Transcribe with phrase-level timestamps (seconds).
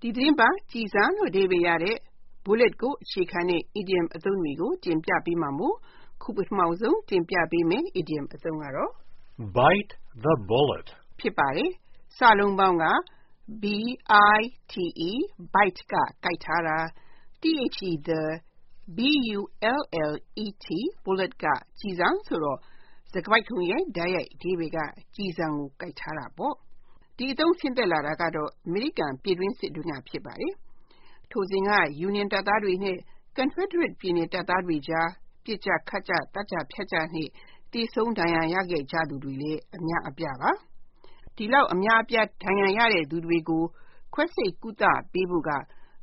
[0.00, 1.96] ဒီသတင်းပတ်ကြည်စံလို့ အဓိပ္ပာယ်ရတဲ့
[2.44, 5.76] Bullet ကိုအခြေခံတဲ့ idiom အသုံးတွေကို တင်ပြပေးမှာမို့
[6.22, 8.92] ခု ပထမဆုံး တင်ပြပေးမယ့် idiom အသုံးကတော့
[9.56, 9.92] Bite
[10.24, 10.88] the bullet
[11.18, 11.70] ဖြစ်ပါတယ်။
[12.16, 12.84] စလုံးပေါင်းက
[13.62, 13.64] B
[14.36, 14.40] I
[14.72, 14.74] T
[15.10, 15.12] E
[15.54, 15.94] bite က
[16.24, 16.78] ကိုက်ထားတာ
[17.40, 17.44] T
[17.76, 18.22] H E the
[18.96, 18.98] B
[19.38, 19.40] U
[19.78, 20.66] L L E T
[21.04, 21.46] bullet က
[21.78, 22.58] ကျည်ဆံဆိုတော့
[23.12, 24.78] စကားပိုက်ခုံရဲ့ဓာတ်ရိုက်အဓိပ္ပာယ်က
[25.14, 26.54] ကျည်ဆံကို ကိုက်ထားတာပေါ့
[27.18, 30.54] ဒီအသုံး ဆင်းသက်လာတာကတော့ အမေရိကန်ပြည်တွင်းစစ်တွင်းက ဖြစ်ပါတယ်
[31.30, 31.70] ထိုစဉ်က
[32.06, 32.98] Union တပ်သားတွေနဲ့
[33.36, 35.08] Confederate ပြည်နယ်တပ်သားတွေကြား
[35.44, 37.28] ပြစ်ကြခတ်ကြတတ်ကြဖြတ်ကြနဲ့
[37.72, 40.50] တည်ဆုံးဒဏ်ရာရခဲ့ကြသူတွေလည်း အများအပြားပါ
[41.36, 43.64] ဒီလောက် အများအပြား ဒဏ်ရာရတဲ့သူတွေကို
[44.14, 45.50] ခွဲစိတ်ကုသပေးဖို့က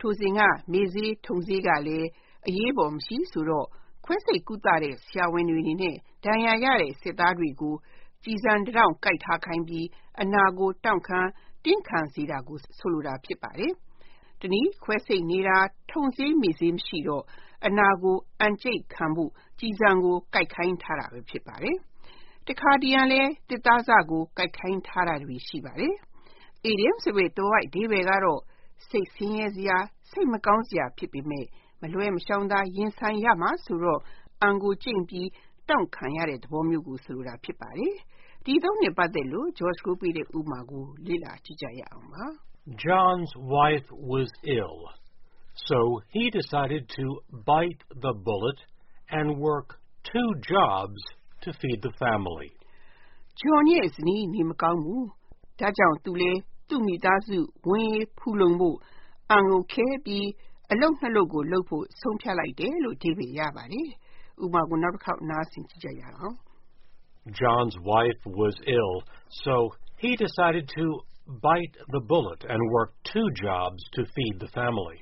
[0.00, 0.40] ထိုစဉ်က
[0.72, 2.08] မေဈေးထုံဈေးကလည်း
[2.48, 3.66] အရေးပေါ်မရှိဆိုတော့
[4.04, 7.74] ခွဲစိတ်ကုသတဲ့ ဆရာဝန်တွေအနေနဲ့ ဒဏ်ရာရတဲ့ စစ်သားတွေကို
[8.24, 9.86] ကျည်ဆံတတောင့် ကိုက်ထားခိုင်းပြီး
[10.22, 11.20] အနာကို တောင့်ခံ
[11.64, 13.72] တင်းခံစေတာကို ဆိုလိုတာ ဖြစ်ပါတယ်။
[14.40, 15.58] တနည်း ခွဲစိတ်နေတာ
[15.90, 17.24] ထုံဈေးမေဈေး မရှိတော့
[17.66, 21.76] အနာကိုအန်ကျိတ်ခံဖို့ ကျည်ဆံကို ကိုက်ခိုင်းထားတာပဲဖြစ်ပါတယ်။
[22.46, 25.94] တခါတရံလဲတစ်သားစကို ကိုက်ခိုင်းထားတာတွေ ရှိပါတယ်။
[26.70, 28.40] idiom ဆိုတဲ့သွယ်ဝိုက်အဓိပ္ပာယ်ကတော့
[28.88, 29.78] စိတ်ဆင်းရဲစရာ
[30.10, 31.46] စိတ်မကောင်းစရာ ဖြစ်ပေမဲ့
[31.80, 34.00] မလွဲမရှောင်သာ ရင်ဆိုင်ရမှာဆိုတော့
[34.42, 35.28] အန်ကိုကျင့်ပြီး
[35.68, 37.94] တန့်ခံရတဲ့သဘောမျိုးကို ဆိုလိုတာ ဖြစ်ပါတယ်။
[38.44, 42.24] ဒီအသုံးနဲ့ ပတ်သက်လို့ George ကိုပေးတဲ့ ဥပမာကို လေ့လာကြည့်ရအောင်ပါ။
[42.84, 44.80] John's wife was ill,
[45.68, 45.78] so
[46.14, 47.04] he decided to
[47.50, 48.58] bite the bullet
[49.18, 49.68] and work
[50.12, 51.00] two jobs
[51.42, 52.50] to feed the family.
[53.40, 55.02] John ရဲ့ ဇနီး နေမကောင်းဘူး။
[55.60, 57.38] ဒါကြောင့် သူလည်း သူ့မိသားစု
[57.68, 58.78] ဝင်ရေးဖူလုံဖို့
[59.30, 60.26] အံ့ကုန်ခဲပြီး
[60.72, 62.88] အလုပ်နှစ်လုပ်ကိုလုပ်ဖို့ ဆုံးဖြတ်လိုက်တယ်။(၂)
[67.39, 68.95] John's wife was ill,
[69.45, 69.55] so
[70.03, 70.85] he decided to
[71.41, 74.99] bite the bullet and work two jobs to feed the family.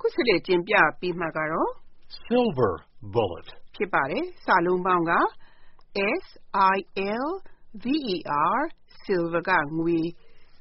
[0.00, 1.70] ခုဆက်လက်တင်ပြပေးမှာကတော့
[2.26, 2.74] Silver
[3.14, 5.12] bullet ဖြစ်ပါတယ်။စာလုံးပေါင်းက
[6.22, 6.24] S
[6.74, 6.76] I
[7.24, 7.28] L
[7.82, 8.16] V E
[8.56, 8.60] R
[9.04, 10.00] silver ကငွေ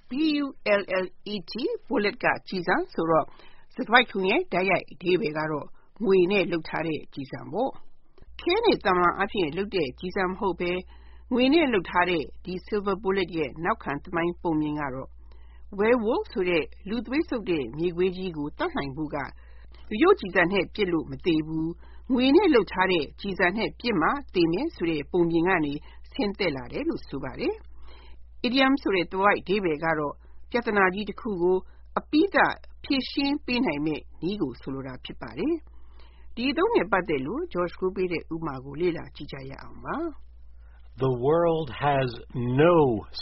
[0.10, 0.12] B
[0.44, 0.46] U
[0.82, 1.54] L L E T
[1.88, 3.26] bullet ကကျည်ဆံဆိုတော့
[3.76, 5.68] စကားပိုက်ခုံရဲ့တိုက်ရိုက်အဓိပ္ပာယ်ကတော့
[6.06, 7.72] ငွေနဲ့လုပ်ထားတဲ့ကျည်ဆံပေါ့။
[8.43, 10.73] ခဲနဲ့တမန်အဖြစ်လုပ်တဲ့ ကျည်ဆံမဟုတ်ဘဲ
[11.33, 15.09] ငွေနဲ့လုပ်ထားတဲ့ဒီ silver bullet ရဲ့ နောက်ခံသမိုင်းပုံမြင်ကတော့
[15.79, 19.33] werewolf ဆိုတဲ့ လူသွေးစုပ်တဲ့ မြေခွေးကြီးကိုတတ်နိုင်ဖို့က ရိုး
[20.03, 21.71] ရိုးကျည်ဆံနဲ့ပစ်လို့ မသေဘူး
[22.13, 25.73] ငွေနဲ့လုပ်ထားတဲ့ ကျည်ဆံနဲ့ပစ်မှ သေမယ်ဆိုတဲ့ ပုံပြင်ကနေ
[26.13, 27.55] ဆင်းသက်လာတယ်လို့ ဆိုပါတယ်။
[28.47, 30.15] Idiom ဆိုတဲ့ သွယ်ဝိုက်အဓိပ္ပာယ်ကတော့
[30.51, 31.57] ပြဿနာကြီးတစ်ခုကို
[31.99, 32.55] အပြီးသတ်
[32.85, 35.55] ဖြေရှင်းပေးနိုင်မယ့်နည်းကို ဆိုလိုတာ ဖြစ်ပါတယ်။
[36.36, 39.98] ဒီအသုံးနဲ့ပတ်သက်လို့ George ကိုပေးတဲ့ဥပမာကိုလေ့လာကြည့်ကြရအောင်ပါ။
[41.06, 42.10] The world has
[42.64, 42.76] no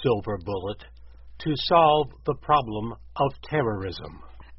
[0.03, 0.81] silver bullet
[1.43, 2.85] to solve the problem
[3.23, 4.11] of terrorism.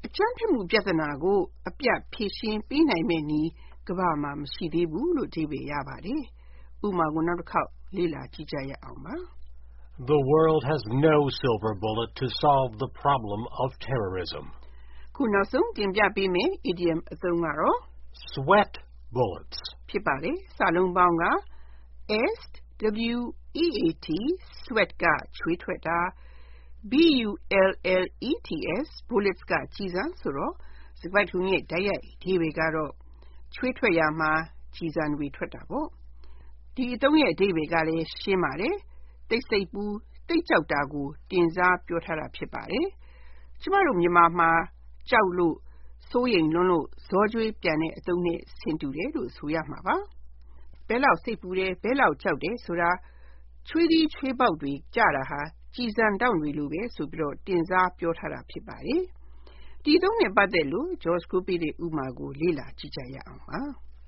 [0.05, 3.49] အကြမ်းဖက်မှုပြဿနာကိုအပြတ်ဖြေရှင်းပေးနိုင်မယ့်နည်း
[3.87, 6.21] ကမ္ဘာမှာမရှိသေးဘူးလို့အဓိပ္ပာယ်ရပါတယ်။
[6.85, 9.15] ဥပမာကိုနောက်တစ်ခေါက်လေ့လာကြည့်ကြရအောင်ပါ။
[10.11, 14.43] The world has no silver bullet to solve the problem of terrorism.
[15.15, 17.77] ခုနောက်ဆုံးတင်ပြပေးမယ့် idiom အသုံးကတော့
[18.32, 18.72] Sweat
[19.14, 19.58] bullets
[19.88, 21.24] ဖြစ်ပါတယ်။စာလုံးပေါင်းက
[22.36, 22.40] S
[23.14, 23.18] W
[23.64, 24.08] E A T
[24.62, 25.04] sweat က
[25.36, 25.98] ချွေးထွက်တာ
[26.90, 26.92] B
[27.28, 27.30] U
[27.68, 27.72] L
[28.02, 28.48] L E T
[28.84, 30.54] S bullets က ကျည်ဆံဆိုတော့
[31.00, 32.92] စကားပိုက်ခုံရဲ့ တိုက်ရိုက်အဓိပ္ပာယ်ကတော့
[33.54, 34.32] ချွေးထွက်ရာမှာ
[34.76, 35.88] ကျည်ဆံတွေ ထွက်တာပေါ့။
[36.76, 38.76] ဒီအသုံးရဲ့ အဓိပ္ပာယ်ကလည်း ရှင်းပါတယ်။
[39.30, 39.82] တိတ်ဆိတ်ပူ
[40.28, 42.86] တိတ်ကြောက်တာကို တင်စားပြောထားတာ ဖြစ်ပါတယ်။
[43.60, 44.50] ကျမတို့ မြန်မာမှာ
[45.10, 45.56] ကြောက်လို့
[46.12, 49.96] စိုးရိမ်လွန်းလို့ ဇောကြွေးပြန်တဲ့အသုံးနဲ့ ဆင်တူတယ်လို့ ဆိုရမှာပါ။
[50.88, 52.90] ဘယ်လောက်စိတ်ပူတယ် ဘယ်လောက်ကြောက်တယ်ဆိုတာ
[53.68, 55.40] ချွေးသီးချွေးပေါက်တွေကြတာဟာ
[55.74, 59.02] ကျည်ဆံတောင့်တွေလိုပဲဆိုပြီးတော့တင်စားပြောထားတာ ဖြစ်ပါတယ်။
[59.84, 63.60] ဒီအသုံးနဲ့ ပတ်သက်လို့ George ကိုပေးတဲ့ ဥပမာကို လေ့လာကြည့်ကြရအောင်ပါ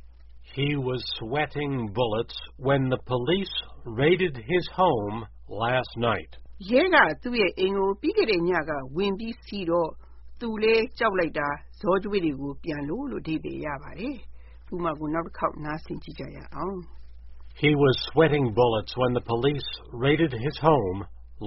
[0.57, 2.37] ။He was sweating bullets
[2.67, 3.55] when the police
[4.01, 5.19] raided his home
[5.63, 6.33] last night.
[6.71, 9.91] ရဲက သူ့ရဲ့အိမ်ကို ပြီးခဲ့တဲ့ညက ဝင်ပြီးစီးတော့
[10.40, 11.48] သူလည်းကြောက်လိုက်တာ
[11.80, 14.16] ဇောကြွေးတွေကိုပြန်လို့လို့အဓိပ္ပာယ်ရပါတယ်။
[14.74, 16.78] ဥပမာကိုနောက်တစ်ခေါက်နားဆင်ကြည့်ကြရအောင်။
[17.64, 19.68] He was sweating bullets when the police
[20.06, 21.00] raided his home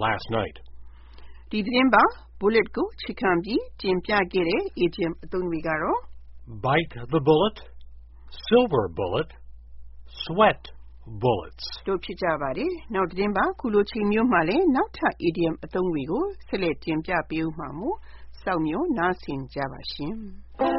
[0.04, 0.56] last night.
[1.50, 2.04] ဒီသတင်းပါ
[2.40, 5.98] bullet ကိုခြေခံပြီးတင်ပြခဲ့တဲ့ idiom အသုံးတွေကတော့
[6.66, 7.56] Bite the bullet,
[8.48, 9.30] silver bullet,
[10.24, 10.62] sweat
[11.22, 11.64] bullets.
[11.88, 17.96] တို့ဖြစ်ကြပါတယ်။နောက်သတင်းပါခုလိုချိန်မျိုးမှလည်းနောက်ထပ် idiom အသုံးတွေကိုဆက်လက်တင်ပြပေးဦးမှာမို့
[18.49, 20.15] စောင့်မျှော်နားဆင်ကြပါရှင်။